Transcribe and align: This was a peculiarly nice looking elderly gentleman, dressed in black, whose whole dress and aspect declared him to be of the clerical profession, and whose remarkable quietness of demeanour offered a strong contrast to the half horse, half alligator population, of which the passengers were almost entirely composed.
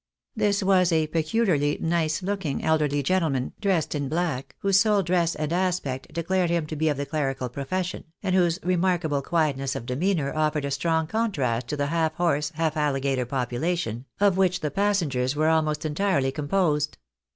This 0.35 0.63
was 0.63 0.91
a 0.91 1.05
peculiarly 1.05 1.77
nice 1.79 2.23
looking 2.23 2.63
elderly 2.63 3.03
gentleman, 3.03 3.53
dressed 3.61 3.93
in 3.93 4.09
black, 4.09 4.55
whose 4.61 4.81
whole 4.81 5.03
dress 5.03 5.35
and 5.35 5.53
aspect 5.53 6.11
declared 6.11 6.49
him 6.49 6.65
to 6.65 6.75
be 6.75 6.89
of 6.89 6.97
the 6.97 7.05
clerical 7.05 7.49
profession, 7.49 8.05
and 8.23 8.33
whose 8.33 8.57
remarkable 8.63 9.21
quietness 9.21 9.75
of 9.75 9.85
demeanour 9.85 10.33
offered 10.35 10.65
a 10.65 10.71
strong 10.71 11.05
contrast 11.05 11.67
to 11.67 11.77
the 11.77 11.85
half 11.85 12.15
horse, 12.15 12.49
half 12.55 12.75
alligator 12.77 13.27
population, 13.27 14.05
of 14.19 14.37
which 14.37 14.61
the 14.61 14.71
passengers 14.71 15.35
were 15.35 15.49
almost 15.49 15.85
entirely 15.85 16.31
composed. 16.31 16.97